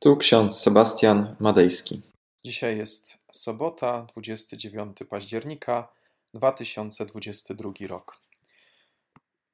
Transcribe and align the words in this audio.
Tu 0.00 0.16
ksiądz 0.16 0.60
Sebastian 0.60 1.36
Madejski. 1.40 2.02
Dzisiaj 2.44 2.78
jest 2.78 3.18
sobota, 3.32 4.02
29 4.02 4.98
października 5.10 5.88
2022 6.34 7.72
rok. 7.88 8.22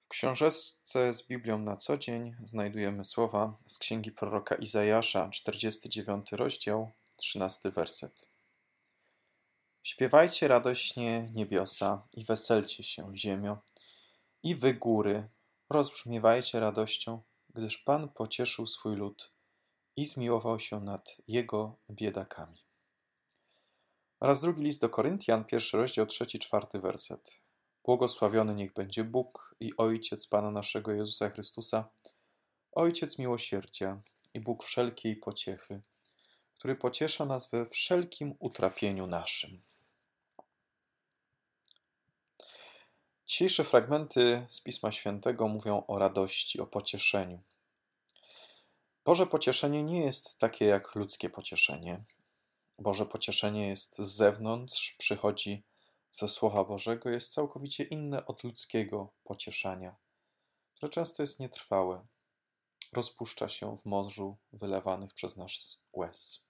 W 0.04 0.08
książeczce 0.08 1.14
z 1.14 1.28
Biblią 1.28 1.58
na 1.58 1.76
co 1.76 1.98
dzień 1.98 2.36
znajdujemy 2.44 3.04
słowa 3.04 3.56
z 3.66 3.78
księgi 3.78 4.12
proroka 4.12 4.54
Izajasza, 4.54 5.28
49 5.28 6.32
rozdział, 6.32 6.90
13 7.16 7.70
werset. 7.70 8.29
Śpiewajcie 9.82 10.48
radośnie 10.48 11.29
niebiosa 11.32 12.06
i 12.12 12.24
weselcie 12.24 12.82
się 12.82 13.16
ziemio, 13.16 13.58
i 14.42 14.54
wy 14.54 14.74
góry, 14.74 15.29
rozbrzmiewajcie 15.70 16.61
radością, 16.61 17.22
gdyż 17.54 17.79
Pan 17.79 18.08
pocieszył 18.08 18.66
swój 18.66 18.96
lud 18.96 19.34
i 19.96 20.06
zmiłował 20.06 20.61
się 20.61 20.80
nad 20.80 21.16
jego 21.29 21.77
biedakami. 21.90 22.59
Oraz 24.20 24.41
drugi 24.41 24.62
list 24.62 24.80
do 24.80 24.88
Koryntian, 24.88 25.45
pierwszy 25.45 25.77
rozdział, 25.77 26.06
trzeci, 26.06 26.38
czwarty 26.38 26.78
werset. 26.78 27.41
Błogosławiony 27.84 28.55
niech 28.55 28.72
będzie 28.72 29.05
Bóg 29.05 29.55
i 29.60 29.77
Ojciec 29.77 30.27
Pana 30.27 30.50
naszego 30.50 30.92
Jezusa 30.92 31.30
Chrystusa, 31.30 31.88
Ojciec 32.72 33.19
miłosierdzia 33.19 34.00
i 34.34 34.41
Bóg 34.41 34.64
wszelkiej 34.64 35.16
pociechy, 35.16 35.83
który 36.55 36.77
pociesza 36.77 37.24
nas 37.24 37.50
we 37.50 37.66
wszelkim 37.66 38.34
utrapieniu 38.38 39.06
naszym. 39.06 39.62
Dzisiejsze 43.27 43.64
fragmenty 43.64 44.47
z 44.48 44.61
Pisma 44.61 44.92
Świętego 44.92 45.48
mówią 45.48 45.86
o 45.86 45.98
radości, 45.98 46.61
o 46.61 46.66
pocieszeniu. 46.66 47.42
Boże 49.04 49.26
pocieszenie 49.26 49.82
nie 49.82 50.00
jest 50.00 50.38
takie 50.38 50.64
jak 50.64 50.94
ludzkie 50.94 51.30
pocieszenie. 51.30 52.04
Boże 52.78 53.06
pocieszenie 53.06 53.68
jest 53.68 53.98
z 53.98 54.16
zewnątrz, 54.16 54.96
przychodzi 54.98 55.64
ze 56.12 56.28
Słowa 56.28 56.64
Bożego, 56.64 57.11
jest 57.11 57.33
całkowicie 57.33 57.84
inne 57.84 58.27
od 58.27 58.44
ludzkiego 58.44 59.12
pocieszania, 59.24 59.96
które 60.74 60.91
często 60.91 61.22
jest 61.22 61.41
nietrwałe, 61.41 62.06
rozpuszcza 62.92 63.48
się 63.48 63.78
w 63.78 63.84
morzu 63.84 64.36
wylewanych 64.52 65.14
przez 65.14 65.36
nas 65.36 65.83
łez. 65.92 66.48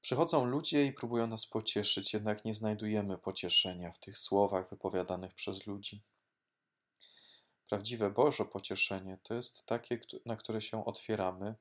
Przychodzą 0.00 0.44
ludzie 0.44 0.86
i 0.86 0.92
próbują 0.92 1.26
nas 1.26 1.46
pocieszyć, 1.46 2.14
jednak 2.14 2.44
nie 2.44 2.54
znajdujemy 2.54 3.18
pocieszenia 3.18 3.92
w 3.92 3.98
tych 3.98 4.18
słowach 4.18 4.70
wypowiadanych 4.70 5.34
przez 5.34 5.66
ludzi. 5.66 6.02
Prawdziwe 7.68 8.10
Boże 8.10 8.44
pocieszenie 8.44 9.18
to 9.22 9.34
jest 9.34 9.66
takie, 9.66 10.00
na 10.26 10.36
które 10.36 10.60
się 10.60 10.84
otwieramy, 10.84 11.54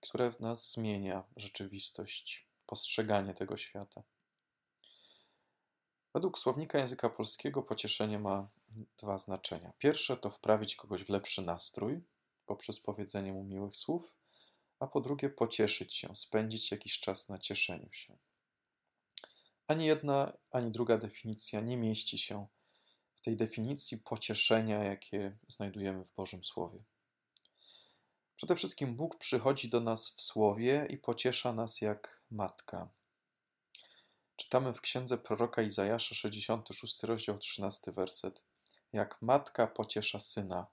które 0.00 0.32
w 0.32 0.40
nas 0.40 0.72
zmienia 0.72 1.24
rzeczywistość, 1.36 2.46
postrzeganie 2.66 3.34
tego 3.34 3.56
świata. 3.56 4.02
Według 6.14 6.38
słownika 6.38 6.78
języka 6.78 7.10
polskiego 7.10 7.62
pocieszenie 7.62 8.18
ma 8.18 8.48
dwa 8.98 9.18
znaczenia. 9.18 9.72
Pierwsze 9.78 10.16
to 10.16 10.30
wprawić 10.30 10.76
kogoś 10.76 11.04
w 11.04 11.08
lepszy 11.08 11.42
nastrój 11.42 12.02
poprzez 12.46 12.80
powiedzenie 12.80 13.32
mu 13.32 13.44
miłych 13.44 13.76
słów, 13.76 14.14
a 14.80 14.86
po 14.86 15.00
drugie 15.00 15.30
pocieszyć 15.30 15.94
się, 15.94 16.16
spędzić 16.16 16.70
jakiś 16.70 17.00
czas 17.00 17.28
na 17.28 17.38
cieszeniu 17.38 17.92
się. 17.92 18.16
Ani 19.66 19.86
jedna, 19.86 20.32
ani 20.50 20.70
druga 20.70 20.98
definicja 20.98 21.60
nie 21.60 21.76
mieści 21.76 22.18
się 22.18 22.46
w 23.20 23.24
tej 23.24 23.36
definicji 23.36 23.98
pocieszenia, 23.98 24.84
jakie 24.84 25.36
znajdujemy 25.48 26.04
w 26.04 26.14
Bożym 26.14 26.44
Słowie. 26.44 26.84
Przede 28.36 28.56
wszystkim 28.56 28.96
Bóg 28.96 29.18
przychodzi 29.18 29.68
do 29.68 29.80
nas 29.80 30.08
w 30.08 30.22
Słowie 30.22 30.86
i 30.90 30.98
pociesza 30.98 31.52
nas 31.52 31.80
jak 31.80 32.22
matka. 32.30 32.88
Czytamy 34.36 34.72
w 34.72 34.80
księdze 34.80 35.18
proroka 35.18 35.62
Izajasza, 35.62 36.14
66 36.14 37.02
rozdział, 37.02 37.38
13 37.38 37.92
werset. 37.92 38.44
Jak 38.92 39.22
matka 39.22 39.66
pociesza 39.66 40.20
syna, 40.20 40.66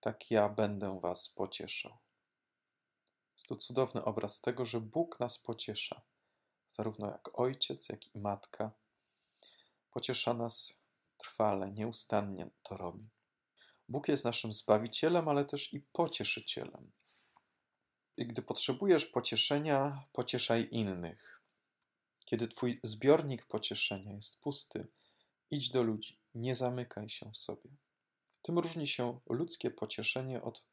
tak 0.00 0.30
ja 0.30 0.48
będę 0.48 1.00
was 1.00 1.28
pocieszał. 1.28 1.98
Jest 3.36 3.48
to 3.48 3.56
cudowny 3.56 4.04
obraz 4.04 4.40
tego, 4.40 4.66
że 4.66 4.80
Bóg 4.80 5.20
nas 5.20 5.38
pociesza, 5.38 6.02
zarówno 6.68 7.06
jak 7.06 7.40
ojciec, 7.40 7.88
jak 7.88 8.14
i 8.14 8.18
matka. 8.18 8.70
Pociesza 9.90 10.34
nas 10.34 10.81
trwale, 11.22 11.72
nieustannie 11.72 12.50
to 12.62 12.76
robi. 12.76 13.08
Bóg 13.88 14.08
jest 14.08 14.24
naszym 14.24 14.52
zbawicielem, 14.52 15.28
ale 15.28 15.44
też 15.44 15.72
i 15.72 15.80
pocieszycielem. 15.80 16.92
I 18.16 18.26
gdy 18.26 18.42
potrzebujesz 18.42 19.06
pocieszenia, 19.06 20.04
pocieszaj 20.12 20.68
innych. 20.70 21.42
Kiedy 22.24 22.48
twój 22.48 22.80
zbiornik 22.82 23.46
pocieszenia 23.46 24.12
jest 24.12 24.42
pusty, 24.42 24.86
idź 25.50 25.70
do 25.70 25.82
ludzi, 25.82 26.18
nie 26.34 26.54
zamykaj 26.54 27.08
się 27.08 27.30
w 27.30 27.36
sobie. 27.36 27.70
Tym 28.42 28.58
różni 28.58 28.86
się 28.86 29.20
ludzkie 29.28 29.70
pocieszenie 29.70 30.42
od 30.42 30.64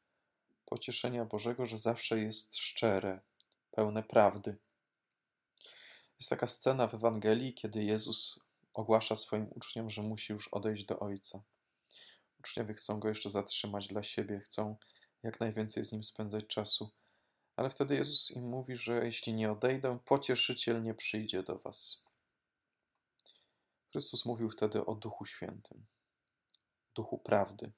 pocieszenia 0.66 1.24
Bożego, 1.24 1.66
że 1.66 1.78
zawsze 1.78 2.20
jest 2.20 2.56
szczere, 2.56 3.20
pełne 3.70 4.02
prawdy. 4.02 4.56
Jest 6.18 6.30
taka 6.30 6.46
scena 6.46 6.86
w 6.86 6.94
Ewangelii, 6.94 7.54
kiedy 7.54 7.84
Jezus 7.84 8.40
ogłasza 8.74 9.16
swoim 9.16 9.48
uczniom, 9.50 9.90
że 9.90 10.02
musi 10.02 10.32
już 10.32 10.48
odejść 10.48 10.84
do 10.84 10.98
Ojca. 10.98 11.44
Uczniowie 12.38 12.74
chcą 12.74 13.00
go 13.00 13.08
jeszcze 13.08 13.30
zatrzymać 13.30 13.86
dla 13.86 14.02
siebie, 14.02 14.40
chcą 14.40 14.76
jak 15.22 15.40
najwięcej 15.40 15.84
z 15.84 15.92
nim 15.92 16.04
spędzać 16.04 16.46
czasu. 16.46 16.90
Ale 17.56 17.70
wtedy 17.70 17.94
Jezus 17.94 18.30
im 18.30 18.48
mówi, 18.48 18.76
że 18.76 19.04
jeśli 19.04 19.34
nie 19.34 19.52
odejdę, 19.52 19.98
pocieszyciel 20.04 20.82
nie 20.82 20.94
przyjdzie 20.94 21.42
do 21.42 21.58
was. 21.58 22.04
Chrystus 23.90 24.24
mówił 24.24 24.50
wtedy 24.50 24.86
o 24.86 24.94
Duchu 24.94 25.26
Świętym, 25.26 25.86
Duchu 26.94 27.18
Prawdy, 27.18 27.72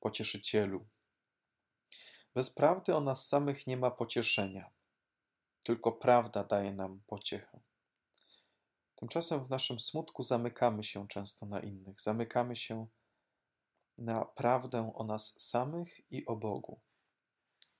Pocieszycielu. 0.00 0.86
Bez 2.34 2.50
prawdy 2.50 2.96
o 2.96 3.00
nas 3.00 3.28
samych 3.28 3.66
nie 3.66 3.76
ma 3.76 3.90
pocieszenia, 3.90 4.70
tylko 5.62 5.92
prawda 5.92 6.44
daje 6.44 6.72
nam 6.72 7.00
pociechę. 7.06 7.60
Tymczasem 9.00 9.44
w 9.44 9.50
naszym 9.50 9.80
smutku 9.80 10.22
zamykamy 10.22 10.84
się 10.84 11.08
często 11.08 11.46
na 11.46 11.60
innych, 11.60 12.00
zamykamy 12.00 12.56
się 12.56 12.86
na 13.98 14.24
prawdę 14.24 14.92
o 14.94 15.04
nas 15.04 15.40
samych 15.40 16.00
i 16.10 16.26
o 16.26 16.36
Bogu. 16.36 16.80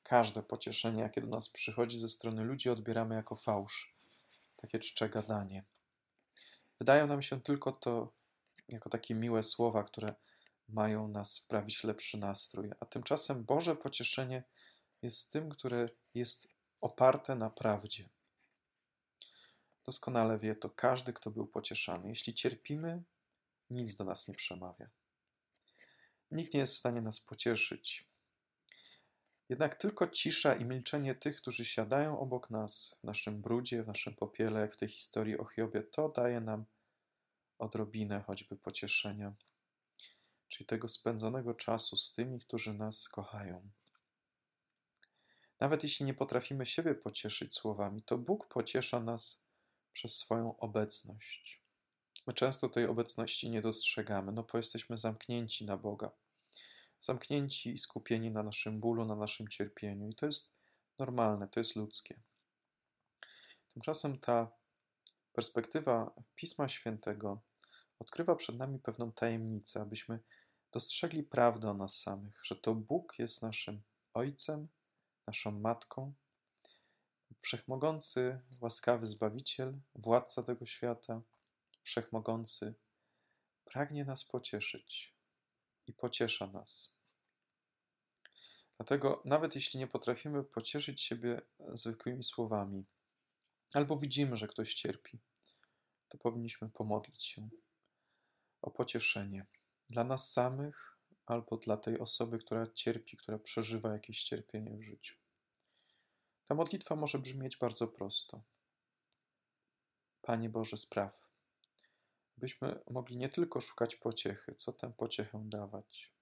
Każde 0.02 0.42
pocieszenie, 0.42 1.02
jakie 1.02 1.20
do 1.20 1.26
nas 1.26 1.48
przychodzi 1.48 1.98
ze 1.98 2.08
strony 2.08 2.44
ludzi, 2.44 2.70
odbieramy 2.70 3.14
jako 3.14 3.36
fałsz, 3.36 3.94
takie 4.56 4.78
czcze 4.78 5.08
gadanie. 5.08 5.64
Wydają 6.78 7.06
nam 7.06 7.22
się 7.22 7.40
tylko 7.40 7.72
to 7.72 8.12
jako 8.68 8.90
takie 8.90 9.14
miłe 9.14 9.42
słowa, 9.42 9.84
które 9.84 10.14
mają 10.68 11.08
nas 11.08 11.32
sprawić 11.32 11.84
lepszy 11.84 12.18
nastrój, 12.18 12.70
a 12.80 12.86
tymczasem 12.86 13.44
Boże 13.44 13.76
pocieszenie 13.76 14.42
jest 15.02 15.32
tym, 15.32 15.48
które 15.50 15.86
jest 16.14 16.48
oparte 16.80 17.34
na 17.34 17.50
prawdzie. 17.50 18.08
Doskonale 19.90 20.38
wie 20.38 20.54
to 20.54 20.70
każdy, 20.70 21.12
kto 21.12 21.30
był 21.30 21.46
pocieszany. 21.46 22.08
Jeśli 22.08 22.34
cierpimy, 22.34 23.02
nic 23.70 23.96
do 23.96 24.04
nas 24.04 24.28
nie 24.28 24.34
przemawia. 24.34 24.90
Nikt 26.30 26.54
nie 26.54 26.60
jest 26.60 26.74
w 26.74 26.78
stanie 26.78 27.00
nas 27.00 27.20
pocieszyć. 27.20 28.04
Jednak 29.48 29.74
tylko 29.74 30.06
cisza 30.06 30.54
i 30.54 30.64
milczenie 30.64 31.14
tych, 31.14 31.36
którzy 31.36 31.64
siadają 31.64 32.20
obok 32.20 32.50
nas 32.50 32.98
w 33.00 33.04
naszym 33.04 33.42
brudzie, 33.42 33.82
w 33.82 33.86
naszym 33.86 34.14
popiele, 34.14 34.60
jak 34.60 34.74
w 34.74 34.76
tej 34.76 34.88
historii 34.88 35.38
o 35.38 35.44
Hiobie, 35.44 35.82
to 35.82 36.08
daje 36.08 36.40
nam 36.40 36.64
odrobinę 37.58 38.22
choćby 38.26 38.56
pocieszenia, 38.56 39.34
czyli 40.48 40.66
tego 40.66 40.88
spędzonego 40.88 41.54
czasu 41.54 41.96
z 41.96 42.12
tymi, 42.12 42.40
którzy 42.40 42.74
nas 42.74 43.08
kochają. 43.08 43.70
Nawet 45.60 45.82
jeśli 45.82 46.06
nie 46.06 46.14
potrafimy 46.14 46.66
siebie 46.66 46.94
pocieszyć 46.94 47.54
słowami, 47.54 48.02
to 48.02 48.18
Bóg 48.18 48.46
pociesza 48.48 49.00
nas 49.00 49.49
przez 49.92 50.16
swoją 50.16 50.56
obecność. 50.56 51.62
My 52.26 52.32
często 52.32 52.68
tej 52.68 52.86
obecności 52.86 53.50
nie 53.50 53.62
dostrzegamy, 53.62 54.32
no 54.32 54.42
bo 54.52 54.58
jesteśmy 54.58 54.98
zamknięci 54.98 55.64
na 55.64 55.76
Boga, 55.76 56.10
zamknięci 57.00 57.72
i 57.72 57.78
skupieni 57.78 58.30
na 58.30 58.42
naszym 58.42 58.80
bólu, 58.80 59.04
na 59.04 59.16
naszym 59.16 59.48
cierpieniu, 59.48 60.08
i 60.08 60.14
to 60.14 60.26
jest 60.26 60.54
normalne, 60.98 61.48
to 61.48 61.60
jest 61.60 61.76
ludzkie. 61.76 62.20
Tymczasem 63.68 64.18
ta 64.18 64.50
perspektywa 65.32 66.14
Pisma 66.34 66.68
Świętego 66.68 67.40
odkrywa 67.98 68.36
przed 68.36 68.56
nami 68.56 68.78
pewną 68.78 69.12
tajemnicę, 69.12 69.80
abyśmy 69.80 70.20
dostrzegli 70.72 71.22
prawdę 71.22 71.70
o 71.70 71.74
nas 71.74 72.00
samych, 72.00 72.40
że 72.44 72.56
to 72.56 72.74
Bóg 72.74 73.18
jest 73.18 73.42
naszym 73.42 73.82
Ojcem, 74.14 74.68
naszą 75.26 75.50
Matką, 75.50 76.14
Wszechmogący, 77.40 78.40
łaskawy 78.60 79.06
Zbawiciel, 79.06 79.80
władca 79.94 80.42
tego 80.42 80.66
świata, 80.66 81.22
wszechmogący, 81.82 82.74
pragnie 83.64 84.04
nas 84.04 84.24
pocieszyć 84.24 85.14
i 85.86 85.92
pociesza 85.92 86.46
nas. 86.46 86.98
Dlatego, 88.76 89.22
nawet 89.24 89.54
jeśli 89.54 89.80
nie 89.80 89.86
potrafimy 89.86 90.44
pocieszyć 90.44 91.00
siebie 91.02 91.42
zwykłymi 91.58 92.24
słowami, 92.24 92.84
albo 93.72 93.96
widzimy, 93.96 94.36
że 94.36 94.48
ktoś 94.48 94.74
cierpi, 94.74 95.18
to 96.08 96.18
powinniśmy 96.18 96.68
pomodlić 96.68 97.24
się 97.24 97.48
o 98.62 98.70
pocieszenie 98.70 99.46
dla 99.88 100.04
nas 100.04 100.32
samych 100.32 100.98
albo 101.26 101.56
dla 101.56 101.76
tej 101.76 101.98
osoby, 101.98 102.38
która 102.38 102.66
cierpi, 102.66 103.16
która 103.16 103.38
przeżywa 103.38 103.92
jakieś 103.92 104.24
cierpienie 104.24 104.76
w 104.76 104.82
życiu. 104.82 105.19
Ta 106.50 106.54
modlitwa 106.54 106.96
może 106.96 107.18
brzmieć 107.18 107.56
bardzo 107.56 107.88
prosto. 107.88 108.42
Panie 110.22 110.48
Boże, 110.48 110.76
spraw, 110.76 111.28
byśmy 112.36 112.80
mogli 112.90 113.16
nie 113.16 113.28
tylko 113.28 113.60
szukać 113.60 113.96
pociechy, 113.96 114.54
co 114.54 114.72
tę 114.72 114.92
pociechę 114.92 115.42
dawać. 115.44 116.14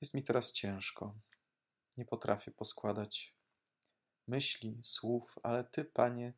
Jest 0.00 0.14
mi 0.14 0.24
teraz 0.24 0.52
ciężko. 0.52 1.14
Nie 1.96 2.04
potrafię 2.04 2.50
poskładać 2.50 3.34
myśli, 4.26 4.80
słów, 4.84 5.38
ale 5.42 5.64
Ty, 5.64 5.84
Panie, 5.84 6.32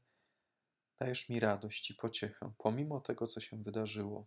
dajesz 0.99 1.29
mi 1.29 1.41
radość 1.41 1.91
i 1.91 1.95
pociechę, 1.95 2.53
pomimo 2.59 3.01
tego, 3.01 3.27
co 3.27 3.41
się 3.41 3.63
wydarzyło. 3.63 4.27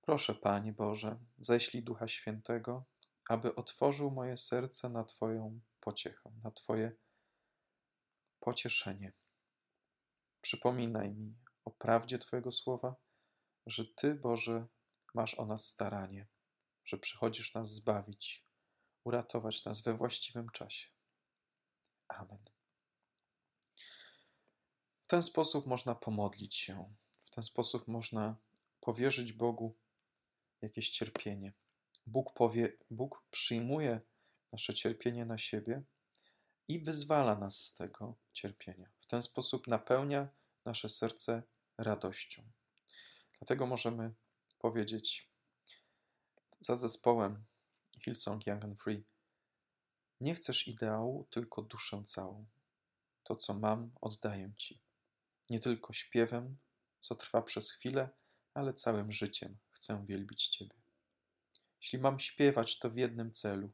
Proszę, 0.00 0.34
Panie 0.34 0.72
Boże, 0.72 1.18
ześlij 1.38 1.82
Ducha 1.82 2.08
Świętego, 2.08 2.84
aby 3.28 3.54
otworzył 3.54 4.10
moje 4.10 4.36
serce 4.36 4.88
na 4.88 5.04
Twoją 5.04 5.60
pociechę, 5.80 6.32
na 6.44 6.50
Twoje 6.50 6.92
pocieszenie. 8.40 9.12
Przypominaj 10.40 11.14
mi 11.14 11.36
o 11.64 11.70
prawdzie 11.70 12.18
Twojego 12.18 12.52
słowa, 12.52 12.96
że 13.66 13.84
Ty, 13.84 14.14
Boże, 14.14 14.66
masz 15.14 15.34
o 15.34 15.46
nas 15.46 15.66
staranie, 15.66 16.28
że 16.84 16.98
przychodzisz 16.98 17.54
nas 17.54 17.70
zbawić, 17.70 18.46
uratować 19.04 19.64
nas 19.64 19.82
we 19.82 19.94
właściwym 19.94 20.50
czasie. 20.50 20.88
Amen. 22.08 22.42
W 25.04 25.06
ten 25.06 25.22
sposób 25.22 25.66
można 25.66 25.94
pomodlić 25.94 26.56
się, 26.56 26.94
w 27.24 27.30
ten 27.30 27.44
sposób 27.44 27.88
można 27.88 28.36
powierzyć 28.80 29.32
Bogu 29.32 29.78
jakieś 30.62 30.90
cierpienie. 30.90 31.52
Bóg, 32.08 32.32
powie, 32.34 32.72
Bóg 32.90 33.24
przyjmuje 33.30 34.00
nasze 34.52 34.74
cierpienie 34.74 35.24
na 35.24 35.38
siebie 35.38 35.82
i 36.68 36.80
wyzwala 36.80 37.38
nas 37.38 37.60
z 37.60 37.74
tego 37.74 38.14
cierpienia. 38.32 38.90
W 39.00 39.06
ten 39.06 39.22
sposób 39.22 39.66
napełnia 39.66 40.28
nasze 40.64 40.88
serce 40.88 41.42
radością. 41.78 42.42
Dlatego 43.38 43.66
możemy 43.66 44.14
powiedzieć 44.58 45.30
za 46.60 46.76
zespołem 46.76 47.44
Hillsong 48.04 48.46
Young 48.46 48.64
and 48.64 48.82
Free: 48.82 49.04
Nie 50.20 50.34
chcesz 50.34 50.68
ideału, 50.68 51.26
tylko 51.30 51.62
duszę 51.62 52.02
całą. 52.04 52.46
To, 53.22 53.36
co 53.36 53.54
mam, 53.54 53.90
oddaję 54.00 54.52
Ci. 54.56 54.80
Nie 55.50 55.60
tylko 55.60 55.92
śpiewem, 55.92 56.58
co 56.98 57.14
trwa 57.14 57.42
przez 57.42 57.70
chwilę, 57.70 58.08
ale 58.54 58.74
całym 58.74 59.12
życiem 59.12 59.58
chcę 59.70 60.04
wielbić 60.06 60.48
Ciebie. 60.48 60.77
Jeśli 61.80 61.98
mam 61.98 62.18
śpiewać, 62.18 62.78
to 62.78 62.90
w 62.90 62.96
jednym 62.96 63.32
celu: 63.32 63.70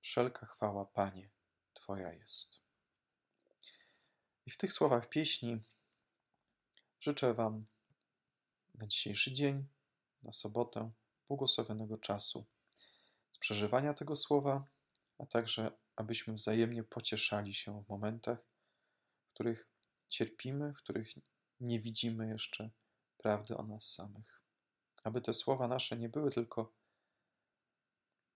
wszelka 0.00 0.46
chwała, 0.46 0.84
Panie, 0.84 1.30
Twoja 1.72 2.12
jest. 2.12 2.60
I 4.46 4.50
w 4.50 4.56
tych 4.56 4.72
słowach 4.72 5.08
pieśni 5.08 5.62
życzę 7.00 7.34
Wam 7.34 7.66
na 8.74 8.86
dzisiejszy 8.86 9.32
dzień, 9.32 9.66
na 10.22 10.32
sobotę, 10.32 10.90
błogosławionego 11.28 11.98
czasu 11.98 12.44
z 13.30 13.38
przeżywania 13.38 13.94
tego 13.94 14.16
słowa, 14.16 14.66
a 15.18 15.26
także 15.26 15.70
abyśmy 15.96 16.34
wzajemnie 16.34 16.84
pocieszali 16.84 17.54
się 17.54 17.84
w 17.84 17.88
momentach, 17.88 18.38
w 19.26 19.34
których 19.34 19.68
cierpimy, 20.08 20.72
w 20.72 20.76
których 20.76 21.08
nie 21.60 21.80
widzimy 21.80 22.28
jeszcze 22.28 22.70
prawdy 23.18 23.56
o 23.56 23.62
nas 23.62 23.94
samych. 23.94 24.42
Aby 25.04 25.20
te 25.20 25.32
słowa 25.32 25.68
nasze 25.68 25.96
nie 25.96 26.08
były 26.08 26.30
tylko 26.30 26.72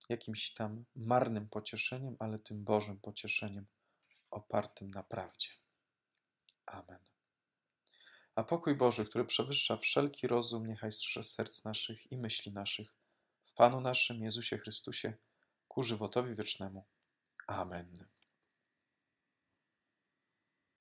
jakimś 0.08 0.52
tam 0.52 0.84
marnym 0.96 1.48
pocieszeniem, 1.48 2.16
ale 2.18 2.38
tym 2.38 2.64
Bożym 2.64 3.00
pocieszeniem 3.00 3.66
opartym 4.30 4.90
na 4.90 5.02
prawdzie. 5.02 5.48
Amen. 6.66 6.98
A 8.34 8.44
pokój 8.44 8.74
Boży, 8.74 9.04
który 9.04 9.24
przewyższa 9.24 9.76
wszelki 9.76 10.26
rozum, 10.26 10.66
niechaj 10.66 10.92
strzeże 10.92 11.22
serc 11.22 11.64
naszych 11.64 12.12
i 12.12 12.16
myśli 12.16 12.52
naszych 12.52 12.94
w 13.44 13.52
Panu 13.52 13.80
naszym 13.80 14.22
Jezusie 14.22 14.58
Chrystusie 14.58 15.14
ku 15.68 15.82
żywotowi 15.82 16.34
wiecznemu. 16.34 16.86
Amen. 17.46 18.15